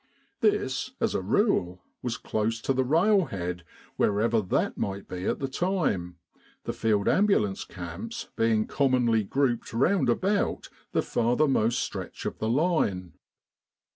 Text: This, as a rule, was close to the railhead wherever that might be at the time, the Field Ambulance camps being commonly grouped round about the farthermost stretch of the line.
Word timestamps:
This, 0.39 0.93
as 0.99 1.13
a 1.13 1.21
rule, 1.21 1.83
was 2.01 2.17
close 2.17 2.59
to 2.61 2.73
the 2.73 2.83
railhead 2.83 3.63
wherever 3.97 4.41
that 4.41 4.75
might 4.75 5.07
be 5.07 5.25
at 5.27 5.37
the 5.37 5.47
time, 5.47 6.15
the 6.63 6.73
Field 6.73 7.07
Ambulance 7.07 7.63
camps 7.63 8.29
being 8.35 8.65
commonly 8.65 9.23
grouped 9.23 9.71
round 9.73 10.09
about 10.09 10.69
the 10.91 11.03
farthermost 11.03 11.77
stretch 11.77 12.25
of 12.25 12.39
the 12.39 12.49
line. 12.49 13.13